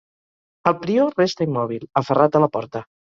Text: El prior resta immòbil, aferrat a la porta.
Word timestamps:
El 0.71 0.75
prior 0.85 1.13
resta 1.19 1.47
immòbil, 1.49 1.85
aferrat 2.03 2.39
a 2.39 2.43
la 2.47 2.49
porta. 2.57 2.83